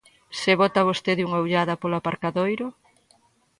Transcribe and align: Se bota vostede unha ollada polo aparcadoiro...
Se 0.39 0.51
bota 0.61 0.87
vostede 0.89 1.25
unha 1.27 1.41
ollada 1.45 1.75
polo 1.81 1.97
aparcadoiro... 1.99 2.67